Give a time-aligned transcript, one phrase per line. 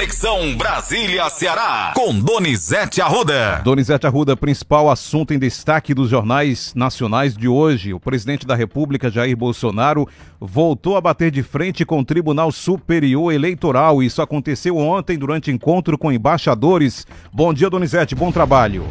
[0.00, 3.60] Conexão Brasília-Ceará, com Donizete Arruda.
[3.62, 7.92] Donizete Arruda, principal assunto em destaque dos jornais nacionais de hoje.
[7.92, 10.08] O presidente da República, Jair Bolsonaro,
[10.40, 14.02] voltou a bater de frente com o Tribunal Superior Eleitoral.
[14.02, 17.06] Isso aconteceu ontem durante encontro com embaixadores.
[17.30, 18.88] Bom dia, Donizete, bom trabalho.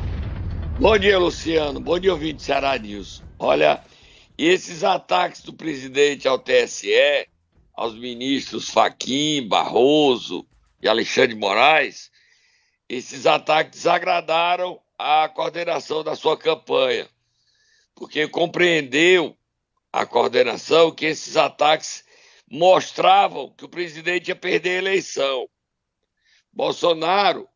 [0.80, 1.80] Bom dia, Luciano.
[1.80, 3.24] Bom dia, ouvinte Ceará News.
[3.40, 3.82] Olha,
[4.38, 7.26] esses ataques do presidente ao TSE,
[7.76, 10.46] aos ministros Faquim, Barroso
[10.82, 12.12] e Alexandre Moraes,
[12.88, 17.08] esses ataques desagradaram a coordenação da sua campanha,
[17.96, 19.38] porque compreendeu
[19.92, 22.04] a coordenação que esses ataques
[22.50, 25.48] mostravam que o presidente ia perder a eleição.
[26.52, 27.48] Bolsonaro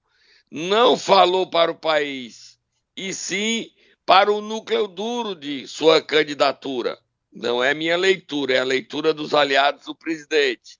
[0.51, 2.59] não falou para o país,
[2.95, 3.71] e sim
[4.05, 6.97] para o núcleo duro de sua candidatura.
[7.31, 10.77] Não é minha leitura, é a leitura dos aliados do presidente.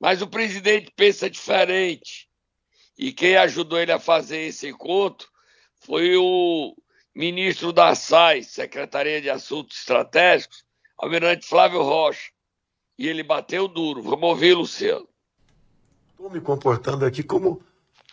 [0.00, 2.28] Mas o presidente pensa diferente.
[2.98, 5.28] E quem ajudou ele a fazer esse encontro
[5.80, 6.74] foi o
[7.14, 10.64] ministro da SAI, Secretaria de Assuntos Estratégicos,
[10.98, 12.30] Almirante Flávio Rocha.
[12.98, 14.02] E ele bateu duro.
[14.02, 15.06] Vamos ouvir, Luciano.
[16.10, 17.62] Estou me comportando aqui como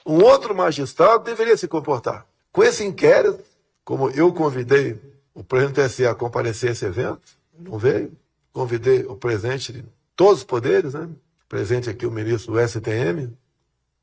[0.06, 2.28] um outro magistrado deveria se comportar.
[2.52, 3.42] Com esse inquérito,
[3.86, 5.00] como eu convidei
[5.34, 7.22] o presidente do TSE a comparecer a esse evento,
[7.58, 8.12] não veio.
[8.52, 11.09] Convidei o presidente de todos os poderes, né?
[11.54, 13.32] Presente aqui o ministro do STM,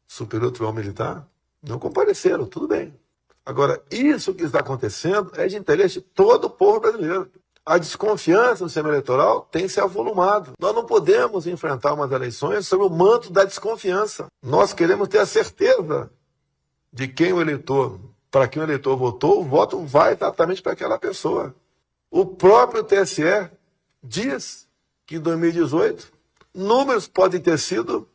[0.06, 1.28] Superior Tribunal Militar,
[1.60, 2.94] não compareceram, tudo bem.
[3.44, 7.28] Agora, isso que está acontecendo é de interesse de todo o povo brasileiro.
[7.66, 10.52] A desconfiança no sistema eleitoral tem se avolumado.
[10.60, 14.28] Nós não podemos enfrentar umas eleições sob o manto da desconfiança.
[14.40, 16.08] Nós queremos ter a certeza
[16.92, 17.98] de quem o eleitor,
[18.30, 21.52] para quem o eleitor votou, o voto vai exatamente para aquela pessoa.
[22.12, 23.50] O próprio TSE
[24.04, 24.68] diz
[25.04, 26.19] que em 2018
[26.54, 28.08] números podem ter sido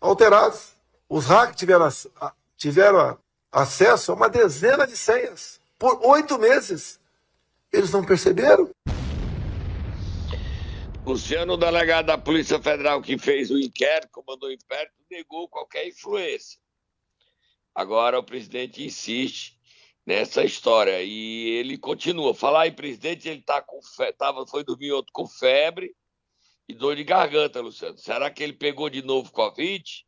[0.00, 0.72] alterados.
[1.08, 1.88] Os hackers tiveram,
[2.56, 3.18] tiveram
[3.50, 7.00] acesso a uma dezena de senhas por oito meses.
[7.72, 8.70] Eles não perceberam.
[11.04, 15.88] Luciano, o delegado da Polícia Federal que fez o inquérito, comandou o inquérito, negou qualquer
[15.88, 16.60] influência.
[17.74, 19.58] Agora o presidente insiste
[20.04, 21.02] nessa história.
[21.02, 22.34] E ele continua.
[22.34, 24.12] Falar em presidente, ele tá com fe...
[24.12, 25.94] Tava, foi dormir outro com febre
[26.68, 27.96] e dor de garganta, Luciano.
[27.96, 30.06] Será que ele pegou de novo Covid?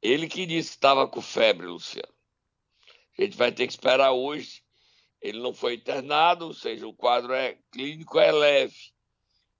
[0.00, 2.12] Ele que disse que estava com febre, Luciano.
[3.18, 4.62] A gente vai ter que esperar hoje.
[5.20, 8.92] Ele não foi internado, ou seja, o quadro é clínico é leve.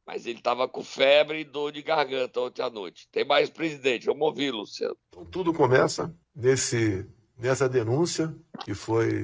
[0.06, 3.08] Mas ele estava com febre e dor de garganta ontem à noite.
[3.10, 4.96] Tem mais presidente, vamos ouvir, Luciano.
[5.08, 7.04] Então, tudo começa nesse
[7.38, 8.34] nessa denúncia,
[8.64, 9.22] que foi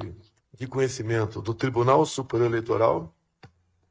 [0.53, 3.14] de conhecimento do Tribunal Superior Eleitoral,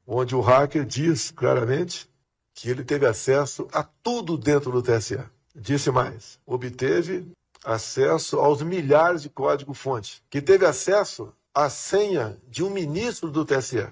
[0.06, 2.08] onde o hacker diz claramente
[2.54, 5.18] que ele teve acesso a tudo dentro do TSE.
[5.54, 7.26] Disse mais, obteve
[7.64, 13.88] acesso aos milhares de código-fonte, que teve acesso à senha de um ministro do TSE,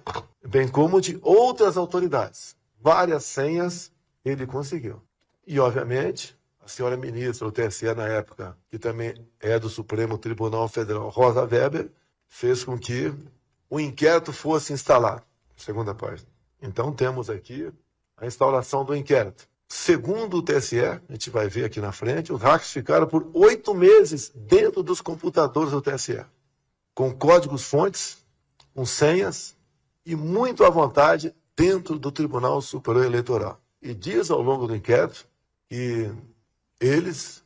[0.46, 2.56] bem como de outras autoridades.
[2.80, 3.92] Várias senhas
[4.24, 5.00] ele conseguiu.
[5.46, 10.68] E, obviamente, a senhora ministra do TSE na época, que também é do Supremo Tribunal
[10.68, 11.90] Federal, Rosa Weber,
[12.28, 13.12] fez com que
[13.68, 15.22] o inquérito fosse instalado.
[15.62, 16.28] Segunda página.
[16.60, 17.72] Então temos aqui
[18.16, 19.48] a instalação do inquérito.
[19.68, 23.72] Segundo o TSE, a gente vai ver aqui na frente, os hackers ficaram por oito
[23.72, 26.26] meses dentro dos computadores do TSE,
[26.94, 28.18] com códigos fontes,
[28.74, 29.56] com senhas
[30.04, 33.60] e muito à vontade dentro do Tribunal Superior Eleitoral.
[33.80, 35.26] E diz ao longo do inquérito
[35.68, 36.10] que
[36.80, 37.44] eles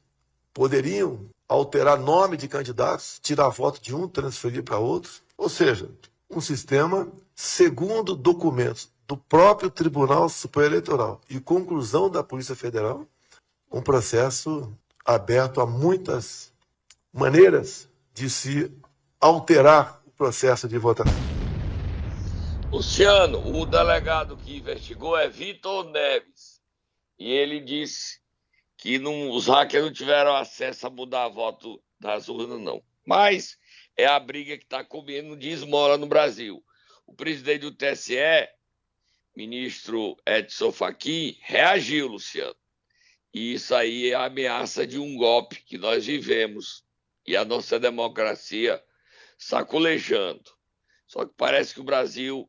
[0.54, 5.12] poderiam alterar nome de candidatos, tirar voto de um, transferir para outro.
[5.36, 5.90] Ou seja,
[6.30, 13.06] um sistema segundo documentos do próprio Tribunal Superior Eleitoral e conclusão da Polícia Federal,
[13.70, 14.72] um processo
[15.04, 16.50] aberto a muitas
[17.12, 18.72] maneiras de se
[19.20, 21.12] alterar o processo de votação.
[22.72, 26.60] Luciano, o delegado que investigou é Vitor Neves.
[27.18, 28.18] E ele disse
[28.76, 32.82] que não, os hackers não tiveram acesso a mudar voto das urnas, não.
[33.06, 33.56] Mas
[33.96, 36.62] é a briga que está comendo de esmola no Brasil.
[37.06, 38.48] O presidente do TSE,
[39.34, 42.54] ministro Edson Fachin, reagiu, Luciano.
[43.32, 46.84] E isso aí é a ameaça de um golpe que nós vivemos
[47.26, 48.82] e a nossa democracia
[49.38, 50.50] sacolejando.
[51.06, 52.48] Só que parece que o Brasil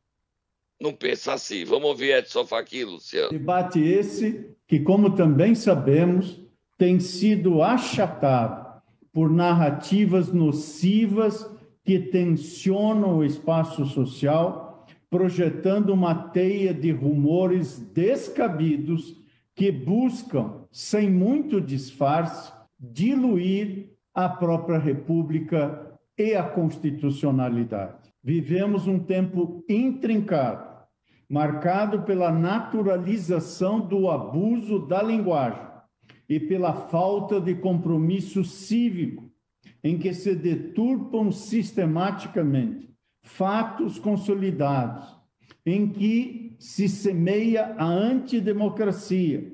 [0.80, 1.64] não pensa assim.
[1.64, 3.30] Vamos ouvir Edson Fachin, Luciano.
[3.30, 6.40] Debate esse que, como também sabemos,
[6.76, 8.82] tem sido achatado
[9.12, 11.44] por narrativas nocivas
[11.88, 19.16] que tensionam o espaço social, projetando uma teia de rumores descabidos
[19.54, 28.12] que buscam sem muito disfarce, diluir a própria República e a constitucionalidade.
[28.22, 30.68] Vivemos um tempo intrincado,
[31.26, 35.66] marcado pela naturalização do abuso da linguagem
[36.28, 39.27] e pela falta de compromisso cívico,
[39.82, 42.90] em que se deturpam sistematicamente
[43.22, 45.16] fatos consolidados,
[45.64, 49.52] em que se semeia a antidemocracia,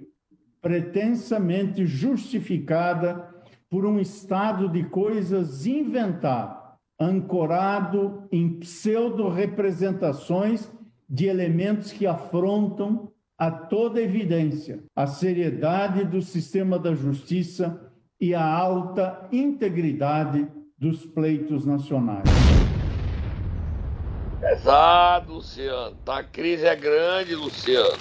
[0.62, 3.30] pretensamente justificada
[3.68, 6.62] por um estado de coisas inventado,
[6.98, 10.70] ancorado em pseudo-representações
[11.08, 17.92] de elementos que afrontam a toda evidência a seriedade do sistema da justiça
[18.24, 20.46] e a alta integridade
[20.78, 22.24] dos pleitos nacionais.
[24.40, 25.94] Pesado, Luciano.
[26.02, 27.98] Tá, a crise é grande, Luciano.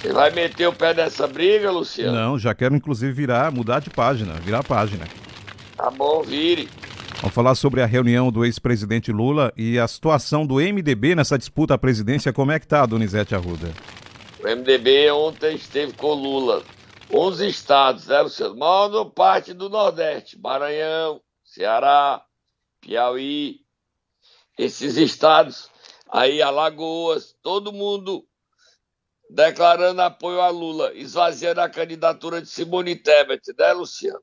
[0.00, 2.16] Você vai meter o pé nessa briga, Luciano?
[2.16, 5.04] Não, já quero inclusive virar, mudar de página, virar a página.
[5.76, 6.68] Tá bom, vire.
[7.20, 11.74] Vamos falar sobre a reunião do ex-presidente Lula e a situação do MDB nessa disputa
[11.74, 12.32] à presidência.
[12.32, 13.72] Como é que tá, Donizete Arruda?
[14.38, 16.62] O MDB ontem esteve com Lula.
[17.12, 18.56] 11 estados, né, Luciano?
[18.56, 20.38] Maior parte do Nordeste.
[20.38, 22.24] Maranhão, Ceará,
[22.80, 23.60] Piauí.
[24.58, 25.70] Esses estados,
[26.10, 28.26] aí Alagoas, todo mundo
[29.30, 34.22] declarando apoio a Lula, esvaziando a candidatura de Simone Tebet, né, Luciano?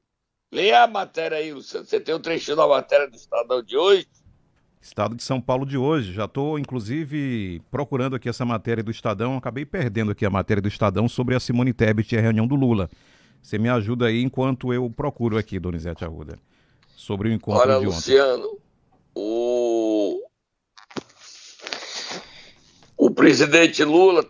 [0.51, 1.85] Leia a matéria aí, Luciano.
[1.85, 4.07] Você tem um trechinho da matéria do Estadão de hoje?
[4.85, 6.13] Estado de São Paulo de hoje.
[6.13, 9.35] Já estou, inclusive, procurando aqui essa matéria do Estadão.
[9.35, 12.53] Acabei perdendo aqui a matéria do Estadão sobre a Simone Tebet e a reunião do
[12.53, 12.87] Lula.
[13.41, 16.37] Você me ajuda aí enquanto eu procuro aqui, Donizete Arruda,
[16.95, 17.95] sobre o encontro Olha, de ontem.
[17.95, 18.59] Luciano,
[19.15, 20.21] o...
[22.95, 24.23] o presidente Lula,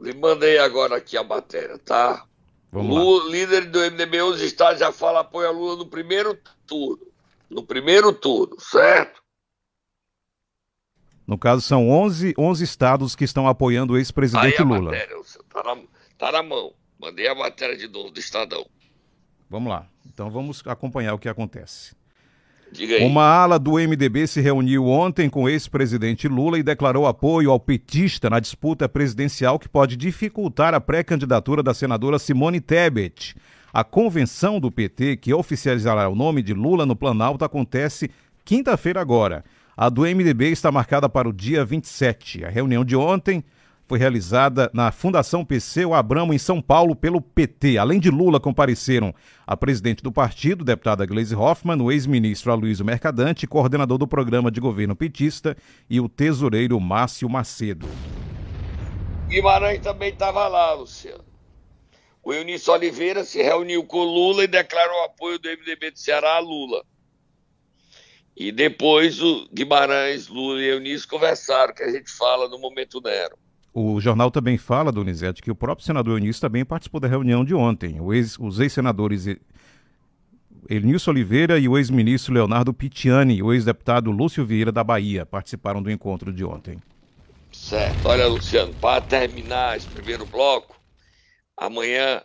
[0.00, 2.24] lhe mandei agora aqui a matéria, tá?
[2.70, 3.30] Vamos Lula, lá.
[3.32, 7.10] líder do MDB, os estados já fala apoio a Lula no primeiro turno.
[7.50, 9.19] No primeiro turno, certo?
[11.30, 14.90] No caso, são 11, 11 estados que estão apoiando o ex-presidente Lula.
[14.90, 15.16] Matéria,
[15.48, 15.82] tá, na,
[16.18, 16.72] tá na mão.
[17.00, 18.66] Mandei a matéria de novo do Estadão.
[19.48, 19.86] Vamos lá.
[20.12, 21.94] Então vamos acompanhar o que acontece.
[22.72, 23.06] Diga aí.
[23.06, 27.60] Uma ala do MDB se reuniu ontem com o ex-presidente Lula e declarou apoio ao
[27.60, 33.36] petista na disputa presidencial que pode dificultar a pré-candidatura da senadora Simone Tebet.
[33.72, 38.10] A convenção do PT, que oficializará o nome de Lula no Planalto, acontece
[38.44, 39.44] quinta-feira agora.
[39.80, 42.44] A do MDB está marcada para o dia 27.
[42.44, 43.42] A reunião de ontem
[43.86, 45.42] foi realizada na Fundação
[45.86, 47.78] o Abramo, em São Paulo, pelo PT.
[47.78, 49.14] Além de Lula, compareceram
[49.46, 54.60] a presidente do partido, deputada Gleisi Hoffmann, o ex-ministro Aloysio Mercadante, coordenador do programa de
[54.60, 55.56] governo petista,
[55.88, 57.88] e o tesoureiro Márcio Macedo.
[59.28, 61.24] Guimarães também estava lá, Luciano.
[62.22, 66.40] O Eunício Oliveira se reuniu com Lula e declarou apoio do MDB do Ceará a
[66.40, 66.84] Lula.
[68.36, 73.36] E depois o Guimarães, Lula e Eunício conversaram, que a gente fala no Momento Nero.
[73.72, 77.54] O jornal também fala, Donizete, que o próprio senador Eunício também participou da reunião de
[77.54, 77.98] ontem.
[78.12, 79.26] Ex, os ex-senadores
[80.68, 85.82] Elnilson Oliveira e o ex-ministro Leonardo Pitiani e o ex-deputado Lúcio Vieira da Bahia participaram
[85.82, 86.80] do encontro de ontem.
[87.52, 88.08] Certo.
[88.08, 90.80] Olha, Luciano, para terminar esse primeiro bloco,
[91.56, 92.22] amanhã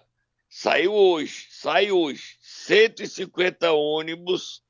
[0.50, 4.65] saiu hoje, sai hoje, 150 ônibus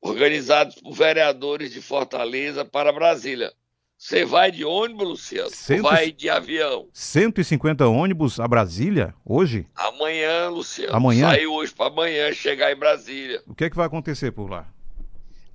[0.00, 3.52] organizados por vereadores de Fortaleza para Brasília.
[3.96, 5.50] Você vai de ônibus, Luciano?
[5.50, 5.82] Cento...
[5.82, 6.88] Vai de avião?
[6.92, 9.66] 150 ônibus a Brasília hoje?
[9.74, 10.94] Amanhã, Luciano.
[10.94, 11.30] Amanhã?
[11.30, 13.42] Sai hoje para amanhã chegar em Brasília.
[13.44, 14.68] O que é que vai acontecer por lá?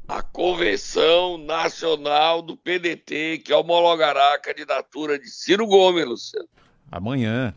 [0.06, 6.50] A Convenção Nacional do PDT, que homologará a candidatura de Ciro Gomes, Luciano.
[6.92, 7.56] Amanhã.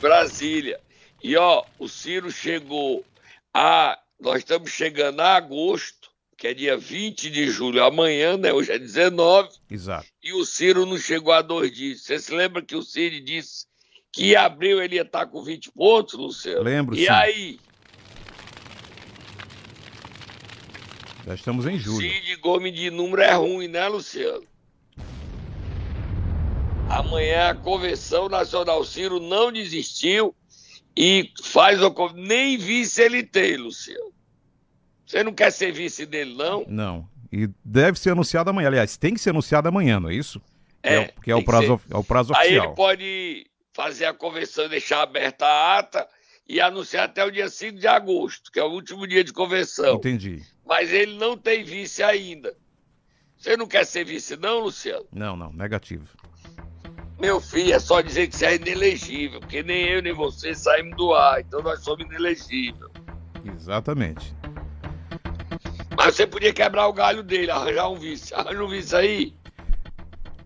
[0.00, 0.80] Brasília.
[1.22, 3.04] E ó, o Ciro chegou
[3.52, 3.98] a.
[4.22, 8.52] Nós estamos chegando a agosto que é dia 20 de julho, amanhã, né?
[8.52, 9.48] Hoje é 19.
[9.68, 10.06] Exato.
[10.22, 12.02] E o Ciro não chegou a dois dias.
[12.02, 13.66] Você se lembra que o Ciro disse
[14.12, 16.62] que em abril ele ia estar com 20 pontos, Luciano?
[16.62, 17.08] Lembro, E sim.
[17.10, 17.60] aí?
[21.26, 22.08] Já estamos em julho.
[22.08, 24.44] Cid Gomes de número é ruim, né, Luciano?
[26.88, 30.34] Amanhã a Convenção Nacional Ciro não desistiu
[30.96, 34.12] e faz o nem vice ele tem, Luciano.
[35.06, 36.64] Você não quer ser vice dele, não?
[36.68, 37.08] Não.
[37.30, 38.68] E deve ser anunciado amanhã.
[38.68, 40.40] Aliás, tem que ser anunciado amanhã, não é isso?
[40.82, 41.04] É.
[41.04, 42.66] Porque é, o prazo, é o prazo Aí oficial.
[42.66, 46.08] ele pode fazer a convenção e deixar aberta a ata
[46.46, 49.94] e anunciar até o dia 5 de agosto, que é o último dia de convenção.
[49.94, 50.42] Entendi.
[50.66, 52.54] Mas ele não tem vice ainda.
[53.38, 55.06] Você não quer ser vice, não, Luciano?
[55.12, 56.06] Não, não, negativo.
[57.22, 60.96] Meu filho, é só dizer que você é inelegível, porque nem eu nem você saímos
[60.96, 62.90] do ar, então nós somos inelegíveis.
[63.56, 64.34] Exatamente.
[65.96, 68.34] Mas você podia quebrar o galho dele, arranjar um vice.
[68.34, 69.34] Arranja um vice aí.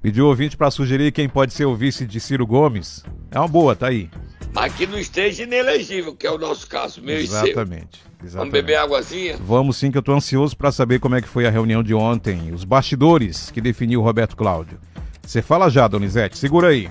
[0.03, 3.03] Pediu o ouvinte para sugerir quem pode ser o vice de Ciro Gomes.
[3.31, 4.11] É uma boa, tá aí.
[4.53, 7.63] Mas que não esteja inelegível, que é o nosso caso, meu exatamente, e seu.
[7.63, 8.03] Exatamente.
[8.35, 9.39] Vamos beber águazinha?
[9.39, 11.95] Vamos sim, que eu tô ansioso para saber como é que foi a reunião de
[11.95, 14.79] ontem, os bastidores que definiu o Roberto Cláudio.
[15.27, 16.89] Você fala já, Donizete, segura aí.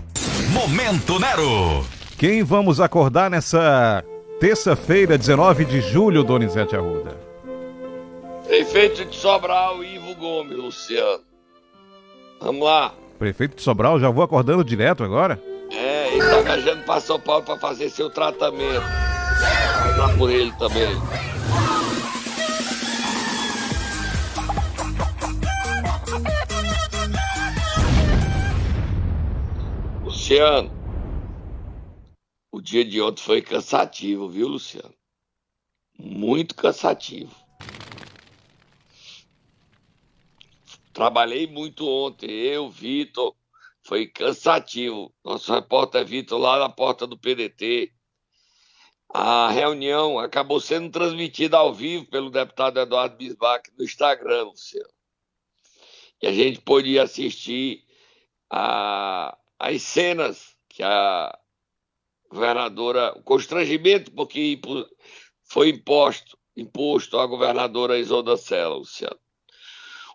[0.52, 1.86] Momento Nero.
[2.18, 4.04] Quem vamos acordar nessa
[4.40, 7.18] terça-feira, 19 de julho, Donizete Arruda?
[8.46, 11.24] Prefeito de Sobral, Ivo Gomes, Luciano.
[12.42, 12.94] Vamos lá.
[13.18, 15.42] Prefeito de Sobral, já vou acordando direto agora?
[15.72, 18.84] É, ele tá viajando para São Paulo para fazer seu tratamento.
[19.82, 20.90] Vai lá por ele também.
[30.26, 30.72] Luciano,
[32.52, 34.92] o dia de ontem foi cansativo, viu, Luciano?
[36.00, 37.32] Muito cansativo.
[40.92, 43.36] Trabalhei muito ontem, eu, Vitor,
[43.84, 45.14] foi cansativo.
[45.24, 47.94] Nosso repórter Vitor lá na porta do PDT.
[49.14, 54.90] A reunião acabou sendo transmitida ao vivo pelo deputado Eduardo Bisbach no Instagram, Luciano.
[56.20, 57.86] E a gente podia assistir
[58.50, 61.38] a, as cenas que a
[62.30, 64.60] governadora, o constrangimento porque
[65.44, 69.20] foi imposto, imposto à governadora Isolda Sela, Luciano.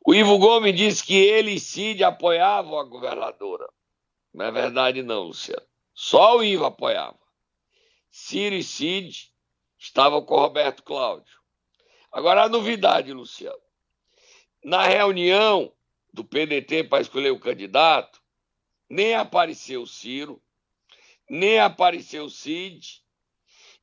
[0.05, 3.69] O Ivo Gomes disse que ele e Cid apoiavam a governadora.
[4.33, 5.67] Não é verdade, não, Luciano.
[5.95, 7.19] Só o Ivo apoiava.
[8.11, 9.31] Ciro e Cid
[9.79, 11.39] estavam com Roberto Cláudio.
[12.13, 13.61] Agora a novidade, Luciano.
[14.65, 15.73] Na reunião
[16.13, 18.20] do PDT para escolher o candidato,
[18.91, 20.43] nem apareceu o Ciro,
[21.29, 23.05] nem apareceu o Cid,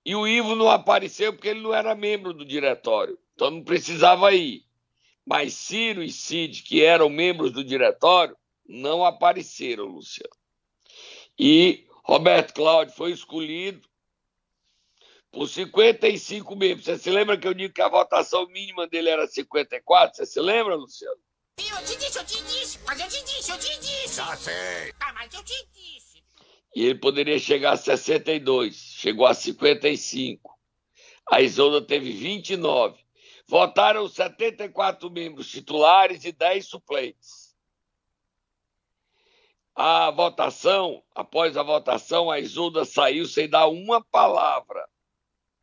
[0.05, 4.33] e o Ivo não apareceu porque ele não era membro do diretório, então não precisava
[4.33, 4.65] ir.
[5.25, 8.37] Mas Ciro e Cid, que eram membros do diretório,
[8.67, 10.35] não apareceram, Luciano.
[11.39, 13.87] E Roberto Cláudio foi escolhido
[15.31, 16.85] por 55 membros.
[16.85, 20.17] Você se lembra que eu digo que a votação mínima dele era 54?
[20.17, 21.19] Você se lembra, Luciano?
[21.57, 24.15] Eu te disse, eu te disse, mas eu te disse, eu te disse.
[24.15, 24.93] Já sei.
[24.99, 26.23] Ah, mas eu te disse.
[26.75, 30.55] E ele poderia chegar a 62, chegou a 55.
[31.31, 33.03] A Isolda teve 29.
[33.47, 37.55] Votaram 74 membros titulares e 10 suplentes.
[39.73, 44.87] A votação, após a votação, a Isolda saiu sem dar uma palavra,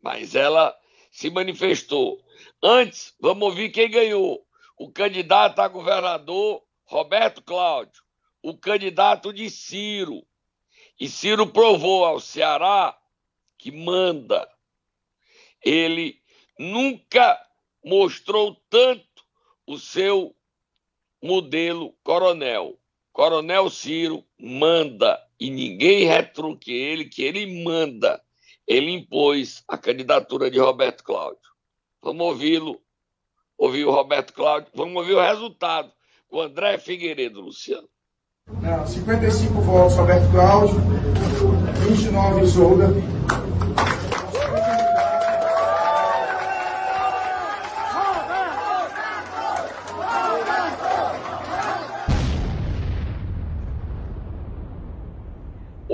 [0.01, 0.77] mas ela
[1.11, 2.21] se manifestou.
[2.63, 4.44] Antes, vamos ouvir quem ganhou.
[4.76, 8.02] O candidato a governador, Roberto Cláudio.
[8.43, 10.26] O candidato de Ciro.
[11.00, 12.97] E Ciro provou ao Ceará
[13.59, 14.49] que manda.
[15.62, 16.21] Ele
[16.59, 17.40] nunca
[17.83, 19.25] mostrou tanto
[19.66, 20.37] o seu
[21.23, 22.78] modelo coronel.
[23.12, 28.23] Coronel Ciro manda e ninguém retruque ele, que ele manda.
[28.66, 31.40] Ele impôs a candidatura de Roberto Cláudio.
[32.02, 32.84] Vamos ouvi-lo,
[33.56, 35.90] ouvir o Roberto Cláudio, vamos ouvir o resultado
[36.28, 37.88] com André Figueiredo, Luciano.
[38.61, 40.76] Não, 55 votos Roberto Cláudio,
[41.88, 42.87] 29 Isolda,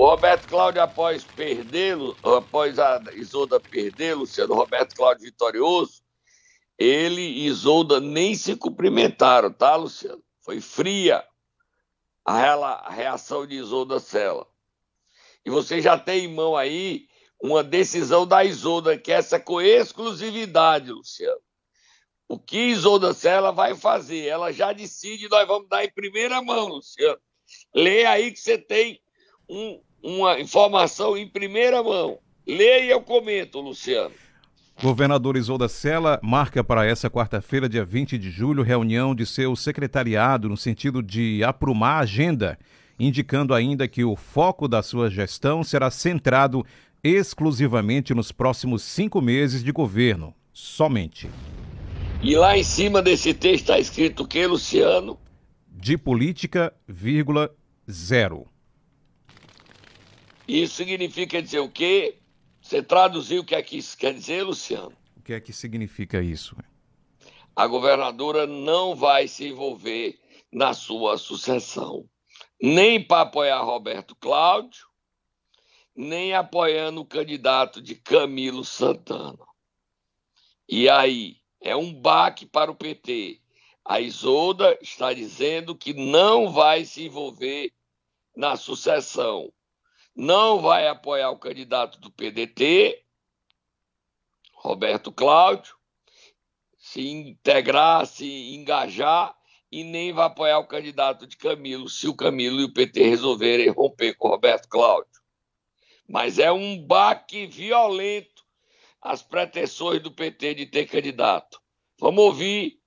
[0.01, 6.01] O Roberto Cláudio, após perdê-lo, após a Isolda perdê-lo, sendo Roberto Cláudio vitorioso,
[6.81, 10.23] ele e Isolda nem se cumprimentaram, tá, Luciano?
[10.41, 11.23] Foi fria
[12.25, 14.47] a reação de Isolda Sela.
[15.45, 17.07] E você já tem em mão aí
[17.41, 21.41] uma decisão da Isolda, que é essa com exclusividade, Luciano.
[22.27, 24.25] O que Isolda Sela vai fazer?
[24.25, 27.19] Ela já decide, nós vamos dar em primeira mão, Luciano.
[27.75, 28.99] Lê aí que você tem
[29.47, 32.19] um, uma informação em primeira mão.
[32.47, 34.15] Leia e eu comento, Luciano.
[34.81, 40.49] Governador Isolda Sela marca para essa quarta-feira, dia 20 de julho, reunião de seu secretariado
[40.49, 42.57] no sentido de aprumar a agenda,
[42.99, 46.65] indicando ainda que o foco da sua gestão será centrado
[47.03, 51.29] exclusivamente nos próximos cinco meses de governo, somente.
[52.23, 55.19] E lá em cima desse texto está escrito o que, Luciano?
[55.69, 57.53] De política, vírgula,
[57.89, 58.47] zero.
[60.47, 62.15] Isso significa dizer o quê?
[62.71, 64.97] Você traduziu o que é que isso quer dizer, Luciano?
[65.17, 66.55] O que é que significa isso?
[67.53, 70.17] A governadora não vai se envolver
[70.49, 72.07] na sua sucessão.
[72.61, 74.87] nem para apoiar Roberto Cláudio,
[75.93, 79.45] nem apoiando o candidato de Camilo Santana.
[80.69, 83.41] E aí, é um baque para o PT.
[83.83, 87.73] A Isolda está dizendo que não vai se envolver
[88.33, 89.51] na sucessão,
[90.15, 93.03] não vai apoiar o candidato do PDT,
[94.53, 95.75] Roberto Cláudio,
[96.77, 99.35] se integrar, se engajar
[99.71, 103.69] e nem vai apoiar o candidato de Camilo, se o Camilo e o PT resolverem
[103.69, 105.09] romper com o Roberto Cláudio.
[106.07, 108.43] Mas é um baque violento
[109.01, 111.59] às pretensões do PT de ter candidato.
[111.99, 112.79] Vamos ouvir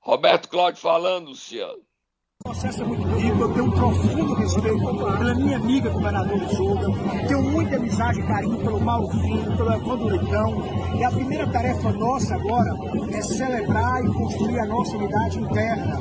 [0.00, 1.84] Roberto Cláudio falando, Luciano.
[2.40, 4.15] O processo é muito rico, eu tenho um profundo
[4.46, 6.86] respeito pela minha amiga governadora Isolda,
[7.26, 10.62] tenho muita amizade e carinho pelo Mauro Filho, pelo Evandro Leitão,
[10.94, 12.70] e a primeira tarefa nossa agora
[13.10, 15.98] é celebrar e construir a nossa unidade interna.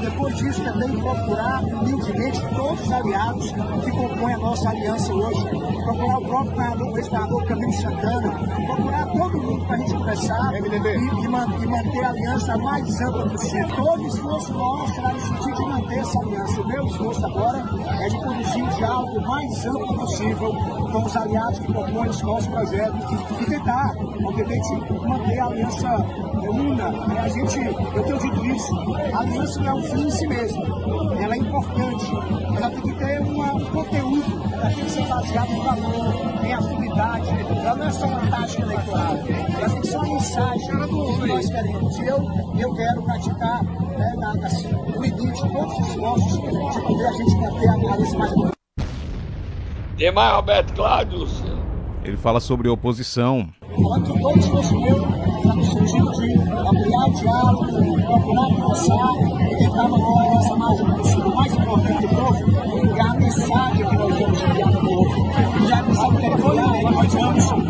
[0.00, 5.44] Depois disso, também procurar humildemente todos os aliados que compõem a nossa aliança hoje,
[5.84, 8.32] procurar o próprio governador, o ex-governador Camilo Santana,
[8.66, 13.28] procurar todo mundo para a gente conversar e, e, e manter a aliança mais ampla
[13.30, 13.76] possível.
[13.76, 16.60] Todo esforço nosso será no sentido de manter essa aliança.
[16.60, 20.54] O meu esforço agora é de conduzir o diálogo mais amplo possível
[20.92, 22.94] com os aliados que compõem esse nosso projeto
[23.40, 24.74] e tentar, obviamente,
[25.06, 26.06] manter a aliança
[26.48, 26.88] una.
[27.22, 28.74] A gente, eu tenho dito isso,
[29.12, 30.62] a aliança não é um fim em si mesmo.
[31.20, 32.06] Ela é importante.
[32.56, 37.28] Ela tem que ter um conteúdo, ela tem que ser baseada em valor, em afinidade.
[37.30, 39.16] Ela não é só uma tática eleitoral.
[39.58, 41.98] Ela tem que ser uma mensagem que nós queremos.
[42.00, 42.18] Eu,
[42.58, 45.43] eu quero praticar né, na, assim, no limite os
[47.04, 48.32] a gente manter a aliança mais
[49.96, 51.26] Tem mais Roberto Cláudio?
[52.04, 53.48] Ele fala sobre oposição.
[53.60, 57.66] Falando que todo esforço meu está no sentido de ampliar o diálogo,
[58.02, 59.14] procurar conversar
[59.50, 61.30] e tentar manter a aliança mais possível.
[61.30, 65.66] O mais importante do povo é a mensagem que nós vamos enviar para o povo.
[65.66, 67.63] E a mensagem que nós vamos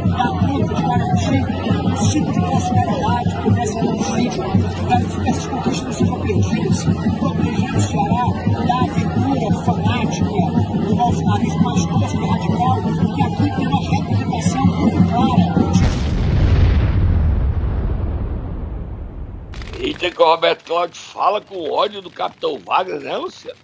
[20.04, 23.58] Eita, que o Roberto Cláudio fala com ódio do Capitão Vargas, né, Luciano?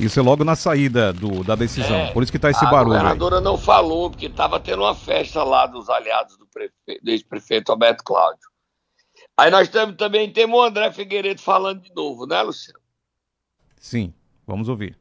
[0.00, 1.96] Isso é logo na saída do, da decisão.
[1.96, 2.94] É, Por isso que tá esse a barulho.
[2.94, 3.02] aí.
[3.02, 6.74] governadora não falou, porque estava tendo uma festa lá dos aliados do, prefe...
[7.02, 8.48] do ex-prefeito Roberto Cláudio.
[9.36, 12.80] Aí nós temos, também temos o André Figueiredo falando de novo, né, Luciano?
[13.78, 14.12] Sim,
[14.46, 14.98] vamos ouvir.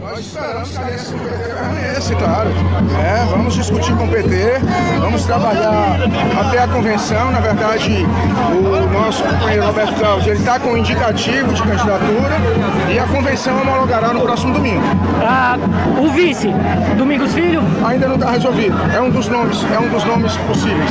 [0.00, 2.50] Nós esperamos que a aliança permaneça, claro.
[2.98, 4.58] É, vamos discutir com o PT,
[4.98, 5.98] vamos trabalhar
[6.40, 7.30] até a convenção.
[7.30, 8.04] Na verdade,
[8.52, 12.36] o nosso companheiro Roberto ele está com um indicativo de candidatura
[12.90, 14.82] e a convenção homologará no próximo domingo.
[15.22, 15.56] Ah,
[16.02, 16.48] o vice,
[16.96, 17.60] Domingos Filho?
[17.86, 18.76] Ainda não está resolvido.
[18.94, 20.90] É um dos nomes, é um dos nomes possíveis.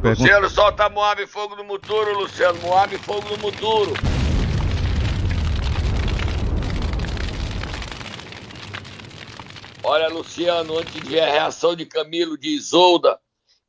[0.00, 0.22] Pergunta.
[0.22, 2.58] Luciano, solta Moab Fogo no Muturo, Luciano.
[2.62, 3.92] Moab Fogo no Muturo.
[9.84, 13.20] Olha, Luciano, antes de ver a reação de Camilo, de Isolda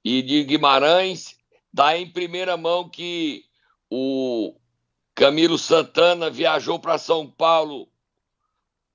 [0.05, 1.35] e de Guimarães,
[1.73, 3.45] dá em primeira mão que
[3.89, 4.55] o
[5.15, 7.89] Camilo Santana viajou para São Paulo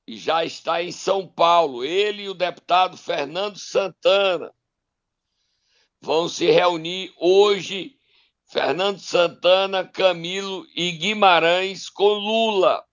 [0.07, 1.85] e já está em São Paulo.
[1.85, 4.55] Ele e o deputado Fernando Santana
[6.01, 7.97] vão se reunir hoje.
[8.45, 12.88] Fernando Santana, Camilo e Guimarães com Lula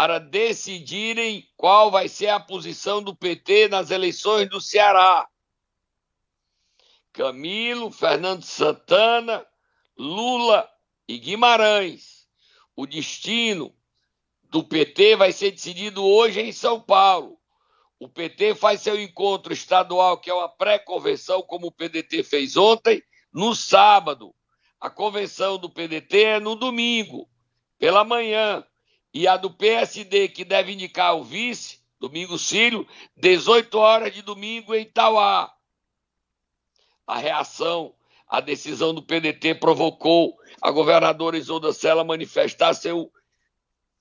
[0.00, 5.28] para decidirem qual vai ser a posição do PT nas eleições do Ceará.
[7.12, 9.46] Camilo, Fernando Santana,
[9.98, 10.66] Lula
[11.06, 12.26] e Guimarães.
[12.74, 13.76] O destino
[14.44, 17.38] do PT vai ser decidido hoje em São Paulo.
[17.98, 23.02] O PT faz seu encontro estadual, que é uma pré-convenção, como o PDT fez ontem,
[23.30, 24.34] no sábado.
[24.80, 27.28] A convenção do PDT é no domingo,
[27.78, 28.64] pela manhã.
[29.12, 34.74] E a do PSD, que deve indicar o vice, Domingos Filho, 18 horas de domingo
[34.74, 35.52] em Itauá.
[37.06, 37.94] A reação
[38.26, 43.12] à decisão do PDT provocou a governadora Isolda Sela manifestar seu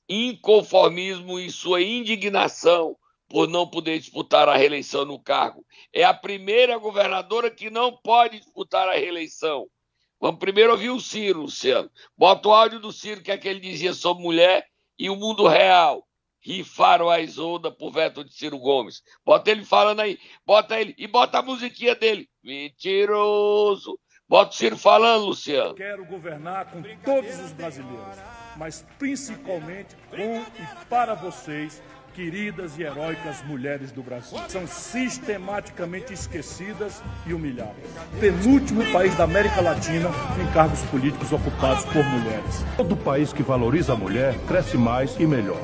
[0.08, 2.96] inconformismo e sua indignação
[3.28, 5.66] por não poder disputar a reeleição no cargo.
[5.92, 9.68] É a primeira governadora que não pode disputar a reeleição.
[10.20, 11.90] Vamos primeiro ouvir o Ciro, Luciano.
[12.18, 14.69] Bota o áudio do Ciro, que é que ele dizia sobre mulher
[15.00, 16.06] e o mundo real.
[16.42, 19.02] Rifaram a Isolda por veto de Ciro Gomes.
[19.26, 22.30] Bota ele falando aí, bota ele, e bota a musiquinha dele.
[22.44, 25.74] Mentiroso, Bota o Ciro falando, Luciano.
[25.74, 28.18] Quero governar com todos os brasileiros,
[28.56, 31.82] mas principalmente com e para vocês,
[32.14, 34.38] queridas e heróicas mulheres do Brasil.
[34.48, 37.76] São sistematicamente esquecidas e humilhadas.
[38.20, 40.10] Penúltimo país da América Latina
[40.42, 42.66] em cargos políticos ocupados por mulheres.
[42.78, 45.62] Todo país que valoriza a mulher cresce mais e melhor.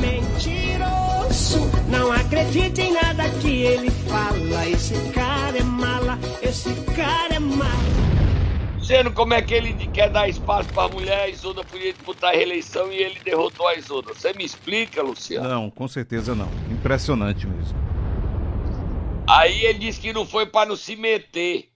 [0.00, 4.68] Mentiroso, não acredite em nada que ele fala.
[4.68, 5.29] Esse cara
[8.90, 12.34] Luciano, como é que ele quer dar espaço para a mulher, a Isoda podia disputar
[12.34, 14.12] a reeleição e ele derrotou a Isoda?
[14.12, 15.48] Você me explica, Luciano?
[15.48, 16.48] Não, com certeza não.
[16.68, 17.78] Impressionante mesmo.
[19.28, 21.70] Aí ele disse que não foi para não se meter.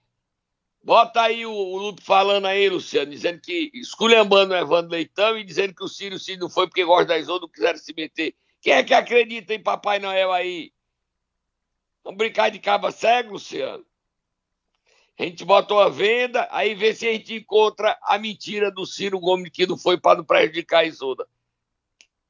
[0.83, 5.45] Bota aí o, o Lupe falando aí, Luciano, dizendo que esculhambando o Evandro Leitão e
[5.45, 8.35] dizendo que o Ciro Ciro não foi porque gosta da Isoda, não quiseram se meter.
[8.59, 10.73] Quem é que acredita em Papai Noel aí?
[12.03, 13.85] Vamos brincar de caba cego, Luciano?
[15.17, 19.17] A gente bota uma venda, aí vê se a gente encontra a mentira do Ciro
[19.19, 21.25] Gomes que não foi para não prejudicar a Isoda.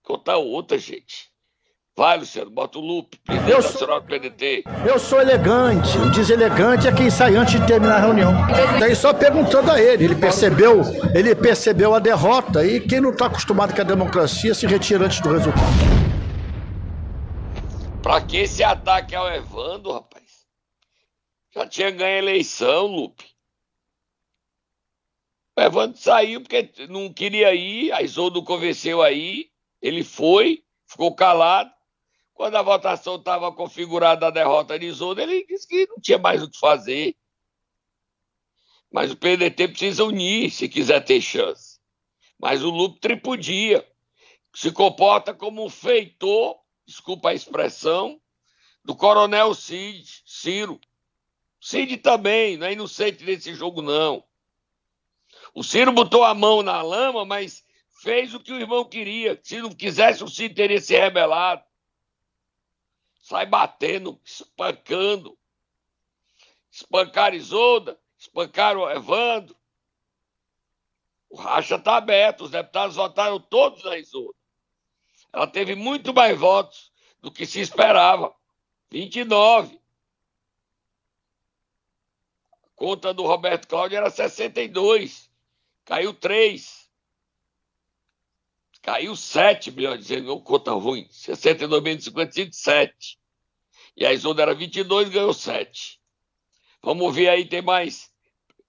[0.03, 1.33] Conta outra, gente.
[1.97, 4.65] Vai, Luciano, bota o loop, presidente Eu nacional do PDT.
[4.85, 5.97] Eu sou elegante.
[5.97, 8.33] O deselegante é quem sai antes de terminar a reunião.
[8.79, 10.03] Daí só perguntando a ele.
[10.03, 10.81] Ele percebeu,
[11.15, 15.21] ele percebeu a derrota e quem não está acostumado com a democracia se retira antes
[15.21, 15.63] do resultado.
[18.03, 20.14] Pra que esse ataque ao Evandro, rapaz?
[21.55, 23.25] Já tinha ganho a eleição, Lupe.
[25.55, 29.49] O Evandro saiu porque não queria ir, a Isoldo convenceu aí,
[29.81, 31.71] ele foi, ficou calado.
[32.33, 36.43] Quando a votação estava configurada a derrota de Isoldo, ele disse que não tinha mais
[36.43, 37.15] o que fazer.
[38.91, 41.79] Mas o PDT precisa unir se quiser ter chance.
[42.37, 43.87] Mas o Lupe tripudia.
[44.53, 48.19] Se comporta como um feitor, desculpa a expressão,
[48.83, 50.79] do coronel Cid, Ciro.
[51.65, 54.23] Cid também, não é inocente nesse jogo, não.
[55.51, 57.65] O Ciro botou a mão na lama, mas
[58.04, 59.39] fez o que o irmão queria.
[59.43, 61.63] Se não quisesse, o Cid teria se rebelado.
[63.19, 65.36] Sai batendo, espancando.
[66.69, 69.58] Espancaram Isolda, espancaram o Evandro.
[71.32, 74.38] O racha está aberto, os deputados votaram todos na Isolda.
[75.34, 78.36] Ela teve muito mais votos do que se esperava.
[78.91, 79.84] 29.
[82.75, 85.29] Conta do Roberto Cláudio era 62.
[85.85, 86.85] Caiu 3.
[88.81, 91.07] Caiu 7, melhor dizendo, conta ruim.
[91.09, 93.17] 62 menos 55, 7.
[93.97, 95.99] E a Isolda era 22, ganhou 7.
[96.83, 98.11] Vamos ver aí, tem mais.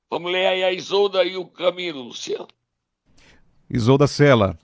[0.09, 2.49] Vamos ler aí a Isolda e o Camilo, Luciano.
[3.69, 4.57] Isolda Sela.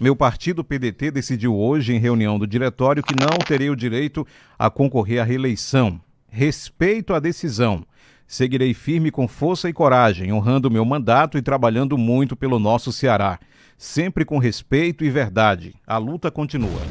[0.00, 4.26] Meu partido PDT decidiu hoje, em reunião do diretório, que não terei o direito
[4.58, 6.00] a concorrer à reeleição.
[6.28, 7.84] Respeito a decisão.
[8.30, 13.40] Seguirei firme com força e coragem, honrando meu mandato e trabalhando muito pelo nosso Ceará.
[13.78, 15.74] Sempre com respeito e verdade.
[15.86, 16.82] A luta continua.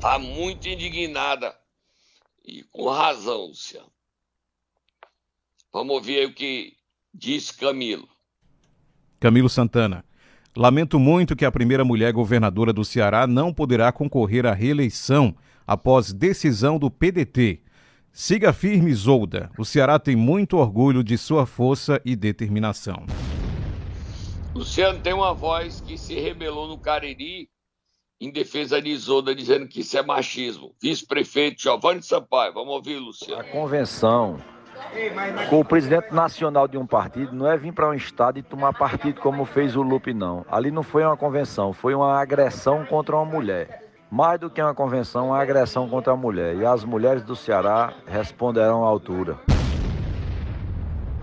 [0.00, 1.52] Tá muito indignada.
[2.46, 3.90] E com razão, Luciano.
[5.72, 6.74] Vamos ouvir aí o que
[7.12, 8.08] diz Camilo.
[9.18, 10.04] Camilo Santana.
[10.56, 15.34] Lamento muito que a primeira mulher governadora do Ceará não poderá concorrer à reeleição
[15.66, 17.60] após decisão do PDT.
[18.14, 19.50] Siga firme, Isolda.
[19.56, 23.06] O Ceará tem muito orgulho de sua força e determinação.
[24.54, 27.48] Luciano tem uma voz que se rebelou no Cariri
[28.20, 30.74] em defesa de Isolda, dizendo que isso é machismo.
[30.80, 32.52] Vice-prefeito Giovanni Sampaio.
[32.52, 33.40] Vamos ouvir, Luciano.
[33.40, 34.38] A convenção
[35.48, 38.74] com o presidente nacional de um partido não é vir para um estado e tomar
[38.74, 40.44] partido como fez o Lupe, não.
[40.50, 43.81] Ali não foi uma convenção, foi uma agressão contra uma mulher.
[44.12, 46.54] Mais do que uma convenção, uma agressão contra a mulher.
[46.56, 49.40] E as mulheres do Ceará responderão à altura.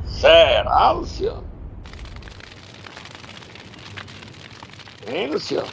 [0.04, 1.44] Será, Luciano?
[5.08, 5.68] Hein, Luciano?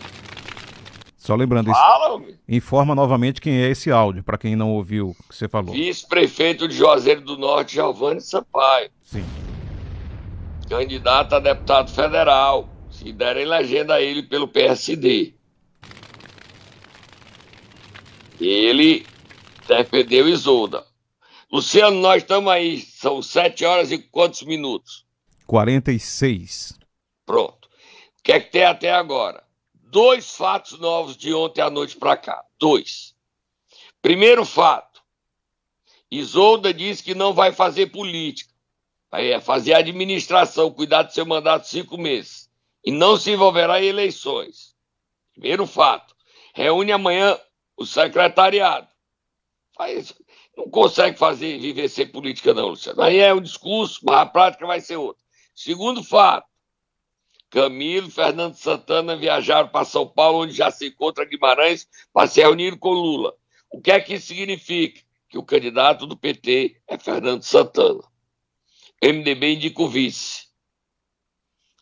[1.16, 5.34] Só lembrando, Fala, informa novamente quem é esse áudio, para quem não ouviu o que
[5.34, 5.72] você falou.
[5.72, 8.90] Vice-prefeito de Juazeiro do Norte, Giovanni Sampaio.
[9.02, 9.24] Sim.
[10.68, 12.68] Candidato a deputado federal.
[12.90, 15.34] Se derem legenda a ele pelo PSD.
[18.40, 19.06] Ele
[19.66, 20.86] defendeu Isolda.
[21.50, 22.80] Luciano, nós estamos aí.
[22.80, 25.06] São sete horas e quantos minutos?
[25.46, 26.78] 46.
[27.24, 27.68] Pronto.
[28.18, 29.44] O que é que tem até agora?
[29.74, 32.44] Dois fatos novos de ontem à noite para cá.
[32.58, 33.14] Dois.
[34.02, 35.00] Primeiro fato.
[36.10, 38.52] Isolda disse que não vai fazer política.
[39.10, 42.50] Vai fazer administração, cuidar do seu mandato cinco meses.
[42.84, 44.74] E não se envolverá em eleições.
[45.32, 46.14] Primeiro fato.
[46.54, 47.38] Reúne amanhã
[47.76, 48.88] o secretariado.
[49.76, 50.14] Faz,
[50.56, 53.02] não consegue fazer viver sem política, não, Luciano.
[53.02, 55.22] Aí é um discurso, mas a prática vai ser outra.
[55.54, 56.48] Segundo fato,
[57.50, 62.40] Camilo e Fernando Santana viajaram para São Paulo, onde já se encontra Guimarães, para se
[62.40, 63.34] reunir com Lula.
[63.70, 65.00] O que é que isso significa?
[65.28, 68.02] Que o candidato do PT é Fernando Santana.
[69.02, 70.46] MDB indica o vice.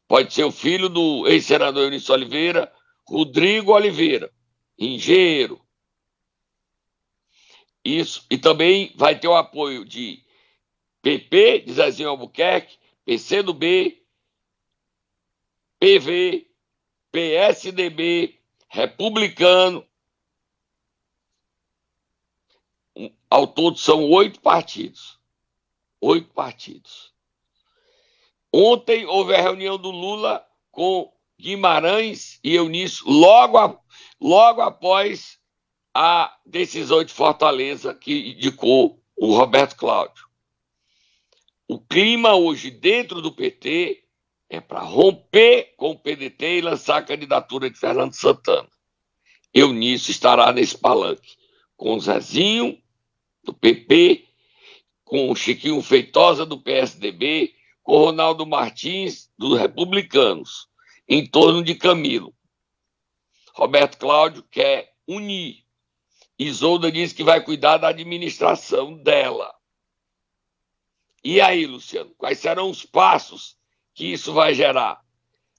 [0.07, 2.73] Pode ser o filho do ex-senador Eunício Oliveira,
[3.07, 4.31] Rodrigo Oliveira,
[4.79, 5.64] engenheiro.
[7.85, 8.25] Isso.
[8.31, 10.25] E também vai ter o apoio de
[11.03, 14.03] PP, de Zezinho Albuquerque, PCdoB,
[15.79, 16.51] PV,
[17.13, 19.87] PSDB, Republicano.
[23.29, 25.19] Ao todo são oito partidos.
[26.01, 27.13] Oito partidos.
[28.53, 33.79] Ontem houve a reunião do Lula com Guimarães e Eunício, logo, a,
[34.21, 35.39] logo após
[35.95, 40.25] a decisão de Fortaleza que indicou o Roberto Cláudio.
[41.69, 44.05] O clima hoje dentro do PT
[44.51, 48.69] é para romper com o PDT e lançar a candidatura de Fernando Santana.
[49.53, 51.37] Eunício estará nesse palanque
[51.77, 52.81] com o Zezinho,
[53.43, 54.25] do PP,
[55.05, 60.69] com o Chiquinho Feitosa, do PSDB, com o Ronaldo Martins, dos Republicanos,
[61.09, 62.35] em torno de Camilo.
[63.55, 65.64] Roberto Cláudio quer unir.
[66.39, 69.55] Isolda diz que vai cuidar da administração dela.
[71.23, 73.57] E aí, Luciano, quais serão os passos
[73.95, 75.01] que isso vai gerar.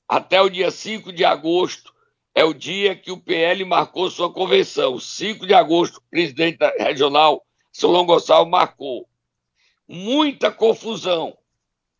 [0.07, 1.93] Até o dia 5 de agosto
[2.35, 4.99] é o dia que o PL marcou sua convenção.
[4.99, 9.07] 5 de agosto, o presidente regional, Solon Gonçalves, marcou.
[9.87, 11.35] Muita confusão.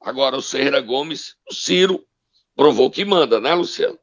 [0.02, 2.06] Agora o Serra Gomes, o Ciro,
[2.56, 3.98] provou que manda, né, Luciano?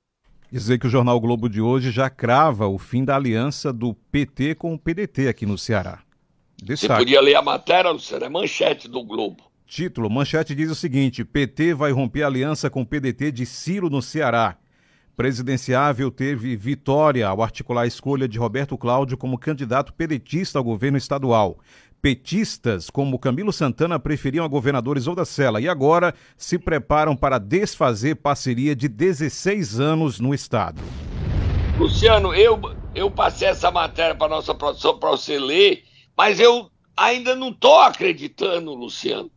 [0.52, 4.56] Dizer que o Jornal Globo de hoje já crava o fim da aliança do PT
[4.56, 6.00] com o PDT aqui no Ceará.
[6.62, 6.92] Destaque.
[6.92, 9.50] Você podia ler a matéria, Luciano, é manchete do Globo.
[9.66, 14.02] Título: Manchete diz o seguinte: PT vai romper aliança com o PDT de Ciro no
[14.02, 14.58] Ceará.
[15.16, 20.98] Presidenciável teve vitória ao articular a escolha de Roberto Cláudio como candidato pedetista ao governo
[20.98, 21.58] estadual.
[22.02, 28.16] Petistas como Camilo Santana preferiam a governador Isolda Sela e agora se preparam para desfazer
[28.16, 30.82] parceria de 16 anos no estado.
[31.78, 32.60] Luciano, eu,
[32.92, 35.84] eu passei essa matéria para nossa produção para você ler,
[36.16, 39.30] mas eu ainda não estou acreditando, Luciano.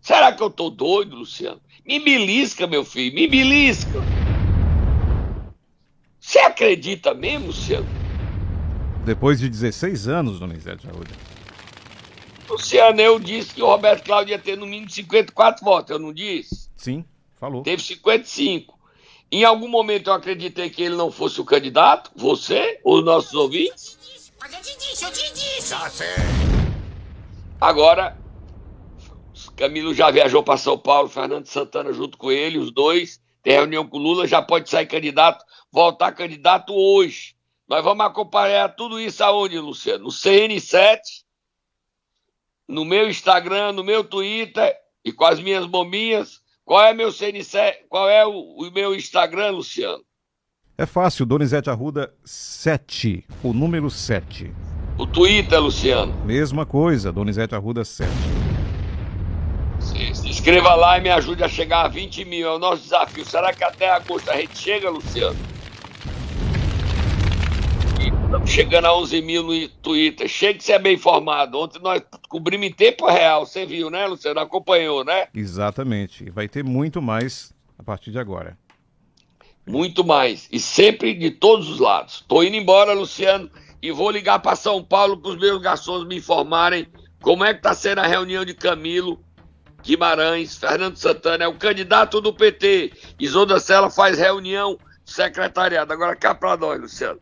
[0.00, 1.60] Será que eu tô doido, Luciano?
[1.84, 3.98] Me belisca, meu filho, me belisca.
[6.20, 7.86] Você acredita mesmo, Luciano?
[9.04, 11.31] Depois de 16 anos, Donizete Arruda.
[12.52, 16.12] Luciano, eu disse que o Roberto Cláudio ia ter no mínimo 54 votos, eu não
[16.12, 16.68] disse?
[16.76, 17.02] Sim,
[17.40, 17.62] falou.
[17.62, 18.78] Teve 55.
[19.30, 23.98] Em algum momento eu acreditei que ele não fosse o candidato, você, os nossos ouvintes.
[24.38, 25.70] Mas eu te disse, eu te disse.
[25.70, 26.06] Já sei.
[27.58, 28.18] Agora,
[29.56, 33.18] Camilo já viajou para São Paulo, Fernando Santana junto com ele, os dois.
[33.42, 37.34] Tem reunião com Lula, já pode sair candidato, voltar candidato hoje.
[37.66, 40.04] Nós vamos acompanhar tudo isso aonde, Luciano?
[40.04, 40.98] No CN7,
[42.72, 46.40] no meu Instagram, no meu Twitter e com as minhas bombinhas.
[46.64, 47.74] Qual é meu CN7?
[47.88, 50.02] Qual é o, o meu Instagram, Luciano?
[50.78, 54.50] É fácil, Donizete Arruda 7, o número 7.
[54.98, 56.14] O Twitter, Luciano.
[56.24, 58.10] Mesma coisa, Donizete Arruda 7.
[60.14, 62.46] Se inscreva lá e me ajude a chegar a 20 mil.
[62.46, 63.24] É o nosso desafio.
[63.24, 65.36] Será que até agosto a gente chega, Luciano?
[68.32, 70.26] Estamos chegando a 11 mil no Twitter.
[70.26, 71.60] Chega que você é bem informado.
[71.60, 73.44] Ontem nós cobrimos em tempo real.
[73.44, 74.40] Você viu, né, Luciano?
[74.40, 75.28] Acompanhou, né?
[75.34, 76.30] Exatamente.
[76.30, 78.56] Vai ter muito mais a partir de agora.
[79.66, 80.48] Muito mais.
[80.50, 82.22] E sempre de todos os lados.
[82.22, 83.50] Estou indo embora, Luciano,
[83.82, 86.86] e vou ligar para São Paulo para os meus garçons me informarem
[87.20, 89.22] como é que está sendo a reunião de Camilo
[89.82, 92.92] Guimarães, Fernando Santana é o candidato do PT.
[93.18, 95.92] Isolda Sela faz reunião secretariado.
[95.92, 97.20] Agora cá para nós, Luciano.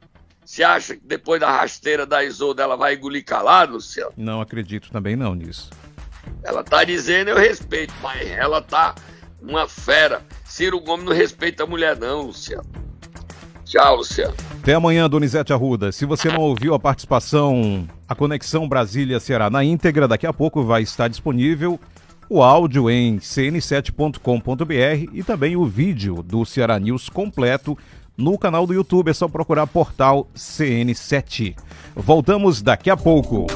[0.51, 4.11] Você acha que depois da rasteira da Isolda ela vai engolir calado, Luciano?
[4.17, 5.71] Não acredito também não nisso.
[6.43, 8.97] Ela tá dizendo eu respeito, mas ela tá
[9.41, 10.23] uma fera.
[10.45, 12.69] Ciro Gomes não respeita a mulher não, Luciano.
[13.65, 14.35] Tchau, Luciano.
[14.61, 15.93] Até amanhã, Donizete Arruda.
[15.93, 20.83] Se você não ouviu a participação, a Conexão Brasília-Ceará na íntegra, daqui a pouco vai
[20.83, 21.79] estar disponível
[22.31, 27.77] o áudio em cn7.com.br e também o vídeo do Ceará News completo
[28.21, 29.11] no canal do YouTube.
[29.11, 31.57] É só procurar portal CN7.
[31.97, 33.47] Voltamos daqui a pouco.